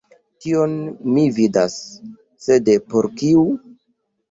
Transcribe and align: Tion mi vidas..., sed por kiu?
Tion 0.45 0.71
mi 1.17 1.25
vidas..., 1.35 1.77
sed 2.47 2.73
por 2.89 3.11
kiu? 3.21 3.47